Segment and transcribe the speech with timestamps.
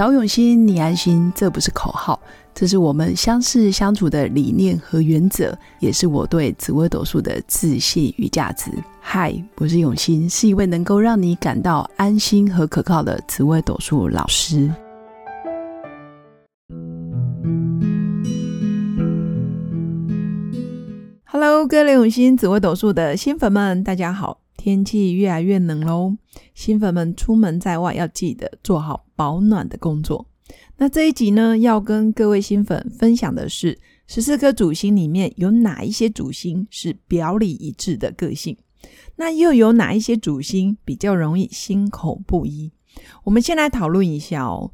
[0.00, 2.18] 找永新，你安心，这不是口号，
[2.54, 8.70] 这是我们相识相处的理念和原则，也是我对紫微斗数的自信与价值。
[8.98, 14.72] 嗨，我是永新，是一位能够让你感到安心和可靠的紫微斗数老师。
[21.26, 24.40] Hello，各位永新紫微斗数的新粉们，大家好！
[24.56, 26.16] 天气越来越冷喽，
[26.54, 30.26] 新粉们出门在外要记得做好保暖的工作。
[30.78, 38.56] 那这一集呢，要跟各位新粉分享的是十四颗主星里面有哪一些主星是表里一致的个性，
[39.16, 42.72] 那又有哪一些主星比较容易心口不一？
[43.24, 44.72] 我们先来讨论一下哦。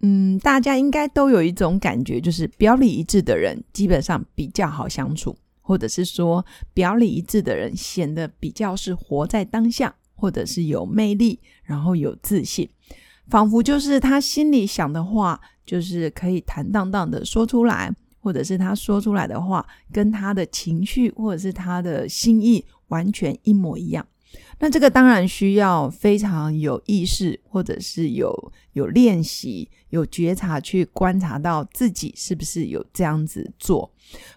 [0.00, 5.36] 嗯，大家应该都有一种感觉，就是表里一致的人基本上比较好相处。
[5.60, 12.68] 或者是说表里一致的人显得比较是活在当下，或者是有魅力，然后有自信，
[13.28, 17.90] 仿佛就是他心里想的话，就是可以坦荡荡的说出来，
[18.20, 24.06] 或者是他说出来的话跟他的情绪或者是他的心意完全一模一样。
[24.58, 33.90] 那这个当然需要非常有意识，或者是有有练习、有觉察去观察到自己是不是有这样子做，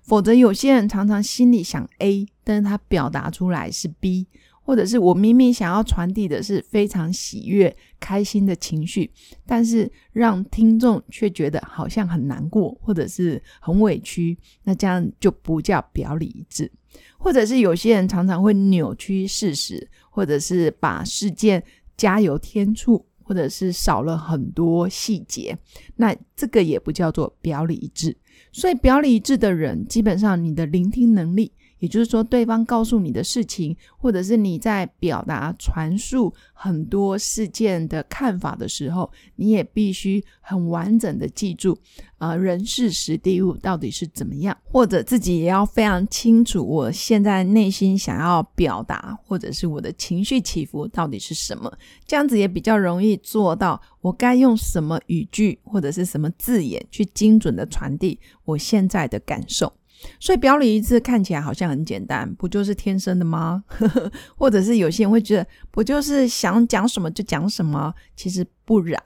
[0.04, 4.28] 否则有些人常常心里想 A，但是他表达出来是 B。
[4.68, 9.10] 或者是我明明想要传递的是非常喜悦、开心的情绪，
[9.46, 16.70] 但是让听众却觉得好像很难过，或者是很委屈，那这样就不叫表里一致。
[17.18, 21.64] 或者是有些人常常会扭曲事实，或者是把事件
[21.96, 25.58] 加油添醋，或者是少了很多细节，
[25.96, 28.18] 那这个也不叫做表里一致。
[28.52, 31.54] 所以表里一致的人，基本上你的聆听能力。
[31.80, 41.78] 也就是说，对方告诉你的事情，或者是你在表达、传述很多事件的看法的时候，你也必须很完整的记住，
[42.18, 51.72] 啊，人事时地物到底是怎么样，或者自己也要非常清楚，我现在内心想要表达，或者是我的情绪起伏到底是什么，
[52.06, 59.72] 这样子也比较容易做到，我该用什么语句或者是什么字眼去精准的传递我现在的感受。
[60.20, 63.64] 所以表里一致看起来好像很简单，不就是天生的吗？
[64.38, 67.94] 或者是有些人会觉得，不就是想讲什么就讲什么？
[68.16, 69.02] 其实不然，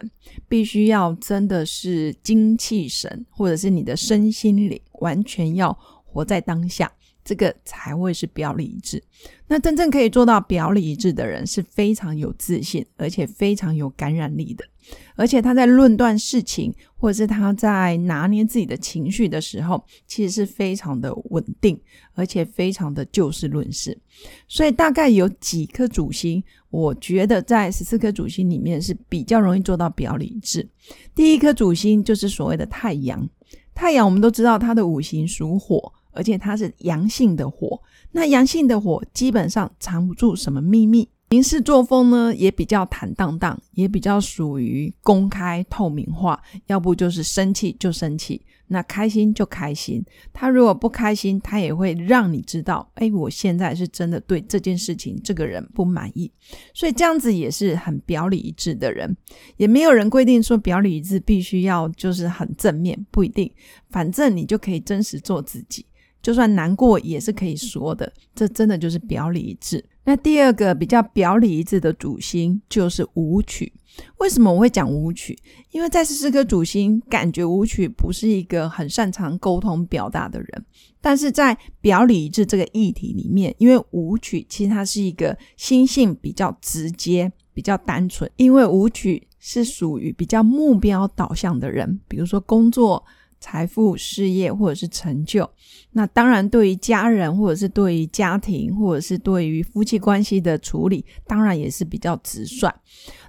[0.48, 5.72] 必须要真的是精气神，或者是你的身心灵完全要
[6.06, 6.92] 活在当下。
[7.24, 9.02] 这个才会是表里一致。
[9.48, 14.66] 那真正可以做到表里一致的人，是非常有自信，而且非常有感染力的。
[15.16, 21.80] 而且他在论断事情，或者是他在拿捏自己的情绪的时候，其实是非常的稳定，
[22.14, 23.96] 而且非常的就事论事。
[24.48, 30.68] 所以大概有几颗主星，我觉得在十四颗主星里面是比较容易做到表里一致。
[31.14, 33.30] 第一颗主星就是所谓的太阳。
[33.76, 35.94] 太阳我们都知道，它的五行属火。
[36.12, 46.42] 而且它是阳性的火，那阳性的火基本上藏不住什么秘密，行事作风呢也比较坦荡荡，也比较属于公开透明化。
[46.68, 50.04] 要不就是生气就生气，那开心就开心。
[50.34, 56.30] 他如果不开心，他也会让你知道，哎，我现在是真的对这件事情这个人不满意。
[56.74, 59.16] 所以这样子也是很表里一致的人，
[59.56, 63.50] 也没有人规定说表里一致必须要就是很正面，不一定，
[63.90, 65.86] 反正你就可以真实做自己。
[66.22, 69.84] 就算难过也是可以说的，这真的就是表里一致。
[70.04, 73.72] 那第二个比较表里一致的主星就是舞曲。
[74.18, 75.38] 为什么我会讲舞曲？
[75.70, 80.66] 因为在十四颗主星，感觉舞曲不是一个很擅长沟通表达的人，
[81.02, 93.04] 但是在表里一致这个议题里面，因为舞曲其实它是一个心性比较直接、比较单纯，因为舞曲是属于比较目标导向的人，比如说工作。
[93.42, 95.50] 财富、事业或者是成就，
[95.92, 102.72] 那当然对于家人或者是对于家庭或者是对于夫妻关系的处理，当然也是比较直率。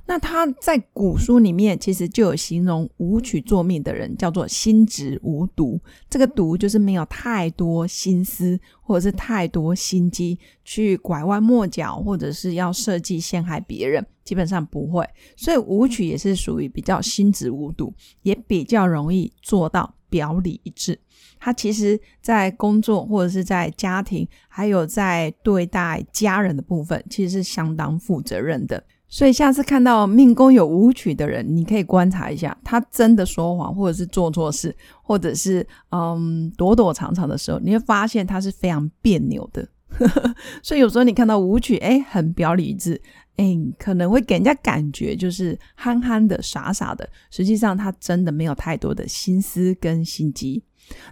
[0.04, 5.80] 那他在古书里面其实就有形容武曲作命的人叫做心直无毒，
[6.10, 15.08] 这个毒就是没有太多心思或者是太多心机去拐弯抹角，或者是要设计陷害别人，基本上不会。
[15.36, 19.94] 所以武曲也是属于比较心直无毒，也比较容易做到。
[20.12, 21.00] 表里一致，
[21.40, 28.84] 他其实在工作或者是在家庭，还有在对待家人的部分，其实是相当负责任的。
[29.08, 39.66] 所以下次看到命宫有舞曲的人，你可以观察一下，他真的说谎，或者是做错事，或者是嗯躲躲藏藏的时候，你会发现他是非常别扭的。
[40.62, 42.98] 所以有时候你看到舞曲，哎，很表里一致，
[43.36, 50.62] 哎，可能会给人家感觉就是憨憨的、傻傻的，实际上他真的没有太多的心思跟心机。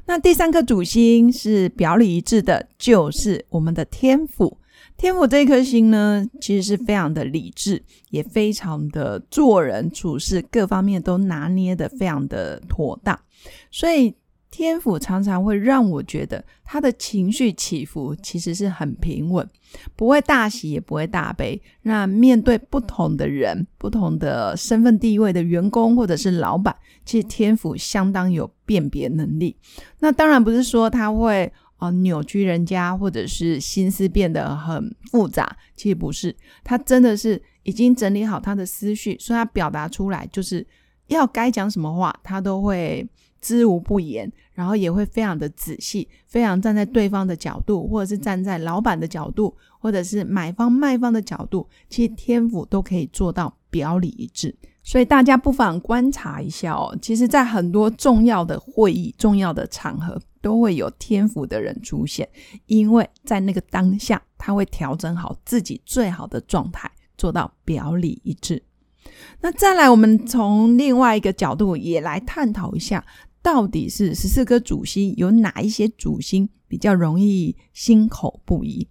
[0.05, 4.59] 那第三颗主星是表里一致的，就是我们的天府。
[4.97, 13.19] 天府这颗星呢，其实是非常的理智，也非常的做人处事各方面都拿捏的非常的妥当，
[13.71, 14.15] 所以
[14.51, 19.49] 天府常常会让我觉得他的情绪起伏其实是很平稳，
[19.95, 21.61] 不会大喜也不会大悲。
[21.83, 26.75] 那面对不同的人、不同的身份地位的员工或者是老板，
[27.05, 29.57] 其实天府相当有辨别能力。
[30.01, 31.53] 那当然不是说他会。
[31.81, 40.67] 啊，扭曲人家，或者是心思变得很复杂，其实不是，他真的是已经整理好他的思绪，所以他表达出来就是
[41.07, 43.09] 要该讲什么话，他都会
[43.41, 54.55] 知无不言，然后也会非常的仔细，非常站在对方的角度，或者是站在老板的角度，或者是买方卖方的角度，其实天赋都可以做到表里一致。
[54.83, 62.27] 所以大家不妨观察一下哦，其实，在很多重要的会议、重要的场合，都会有天赋的人出现，
[62.67, 68.63] 因为在那个当下，他会调整好自己最好的状态，做到表里一致。
[69.43, 73.05] 那再来，我们从另外一个角度也来探讨一下，
[73.43, 78.89] 到底是十四颗主星有哪一些主星比较容易心口不一？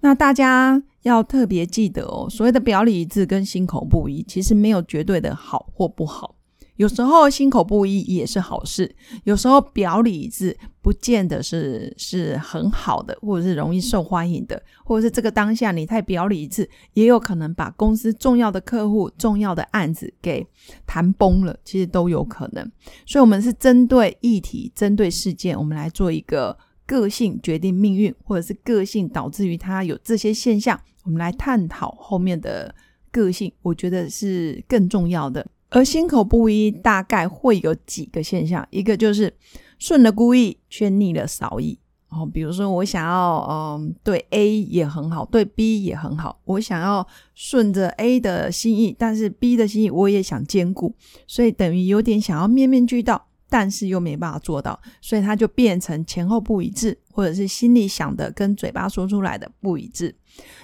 [0.00, 0.82] 那大家。
[1.02, 6.34] 要特别记得哦，所谓的表里一致跟心口不一，其实没有绝对的好或不好。
[6.74, 10.58] 有时候心口不一也是好事，有时候表里一致
[10.88, 20.46] 不见得是是很好的，或者是容易受欢迎的，或者是这个当下你太表里一致，也有可能把公司重要的客户、重要的案子给
[20.86, 22.64] 谈崩了，其实都有可能。
[23.04, 26.56] 所以，我们是针对议题、针对事件，我们来做一个
[26.86, 30.80] 个性决定命运，或者是个性导致于他有这些现象。
[31.04, 32.74] 我们来探讨后面的
[33.10, 35.46] 个性，我觉得是更重要的。
[35.68, 39.30] 而心口不一，大概会有几个现象，一个就是
[39.78, 41.78] 顺了故意，却逆了少意。
[42.08, 50.94] 哦，比如说我想要，嗯，对 A 也很好，对 B 也很好，我想要顺着 A 的心意，但是 B 的心意我也想兼顾，
[51.26, 53.26] 所以等于有点想要面面俱到。
[53.50, 60.14] 但是又没办法做到，所以它就变成前后不一致，或者是心里想的跟嘴巴说出来的不一致。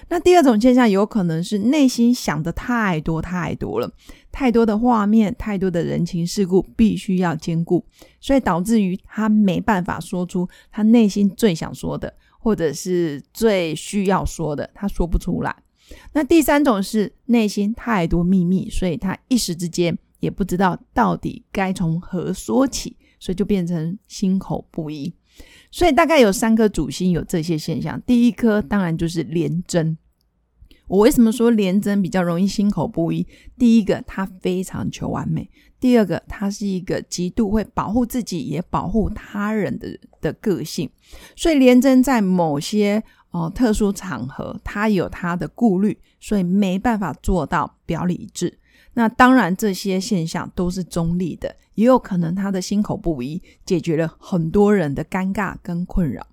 [0.07, 3.91] 那第二种现象有可能是内心想的太多太多了，
[4.35, 7.81] 太多的画面，太多的人情世故必须要兼顾，
[8.19, 15.55] 所以导致于他没办法说出他内心最想说的，或者是最需要说的，他说不出来。
[16.11, 19.97] 那第三种是内心太多秘密，所以他一时之间。
[20.21, 25.13] 也不知道到底该从何说起，所以就变成心口不一。
[25.69, 28.01] 所以大概有三颗主星有这些现象。
[28.07, 29.95] 第一颗当然就是廉贞。
[30.87, 33.25] 我为什么说廉贞比较容易心口不一？
[33.57, 35.49] 第一个，他非常求完美；
[35.79, 40.89] 第二个，他是一个极度会保护自己也保护他人的的个性。
[41.35, 48.59] 所以廉贞在某些哦特殊场合，他有他的顾虑，所以没办法做到表里一致。
[48.93, 56.25] 那当然，这些现象都是中立的，也有可能他的心口不一，解决了很多人的尴尬跟困扰。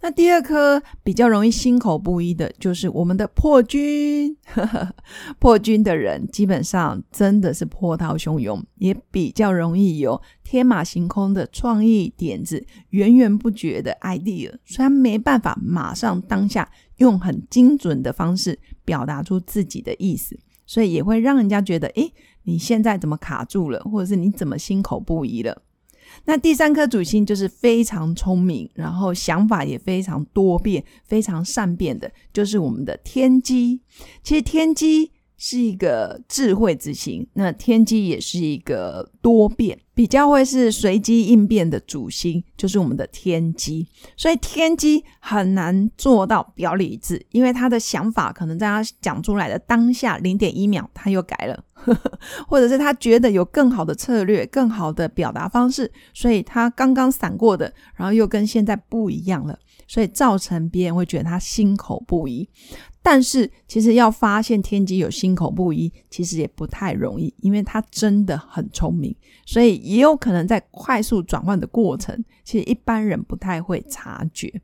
[0.00, 4.36] 那第二颗比较容易心口不一的，就是我们的破军。
[5.38, 14.52] 破军的人基本上真的是波涛汹涌，也比较容易有天马行空的创意点子，源源不绝的 idea。
[14.64, 20.38] 虽然没办法马上当下用很精准的方式表达出自己的意思。
[20.66, 22.12] 所以也会让人家觉得，诶，
[22.44, 25.62] 你现在怎么卡住了，或者是你怎么心口不一了？
[26.24, 33.80] 那第三颗主星就是非常聪明，然后想法也非常多变、非常善变的，就是我们的天机。
[34.22, 35.12] 其实天机。
[35.42, 43.88] 是一个智慧之星，那天机也是一个多变，比较会是随机应变的主星，就是我们的天机。
[44.18, 51.64] 所以天机很难做到表里一致，因为他的想法可能在他讲出来的当下零点一秒他又改了，
[52.46, 62.46] 或者是他觉得有更好的策略、更好的表达方式，所以他刚刚闪过的，然后又跟现在不一样了，所以造成别人会觉得他心口不一。
[63.02, 69.14] 但是，其实要发现天机有心口不一，其实也不太容易，因为他真的很聪明，
[69.46, 74.60] 所以也有可能在快速转换的过程，其实一般人不太会察觉。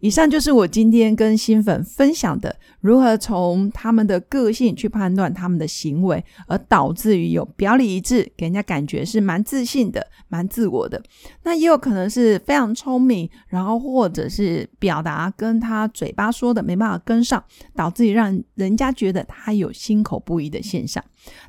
[0.00, 11.02] 以上就是我今天跟新粉分享的，如何从他们的个性去判断他们的行为，而导致于有表里一致，给人家感觉是蛮自信的、蛮自我的。
[11.42, 17.42] 那也有可能是非常聪明，然后或者是表达跟他嘴巴说的没办法跟上，
[17.74, 21.02] 导致于让人家觉得他有心口不一的现象。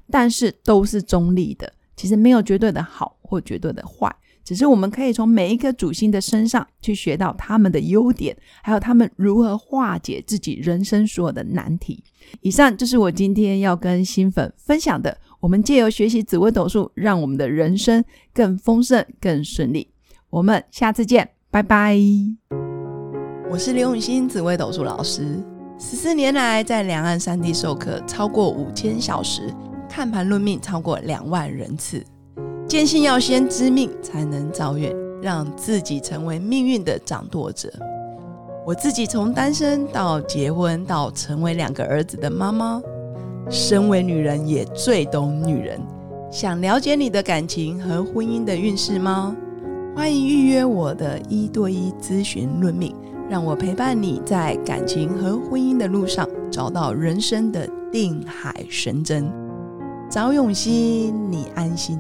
[0.10, 4.14] 但是都是中立的，其实没有绝对的好或绝对的坏。
[4.48, 12.02] 只是我们可以从每一颗主星的身上去学到他们的优点，还有他们如何化解自己人生所有的难题。
[12.40, 15.18] 以上就是我今天要跟新粉分享的。
[15.42, 18.02] 我们借由学习紫微斗数，让我们的人生
[18.34, 19.92] 更丰盛、更顺利。
[20.30, 22.00] 我们下次见，拜拜。
[23.52, 25.44] 我是刘永新，紫微斗数老师。
[25.78, 29.54] 十四年来，在两岸三地授课超过五千小时，
[29.90, 32.02] 看盘论命超过两万人次。
[32.68, 37.72] 坚信要先知命，才能造运，让自己成为命运的掌舵者。
[38.66, 42.82] 我自己从单身到结婚，到成为两个儿子的妈妈，
[43.50, 45.80] 身为女人也最懂女人。
[46.30, 49.34] 想了解你的感情和婚姻的运势吗？
[49.96, 52.94] 欢迎预约我的一对一咨询论命，
[53.30, 59.32] 让我陪伴你在感情和婚姻的路上，找到人生的定海神针。
[60.12, 61.98] 找永熙，你安心。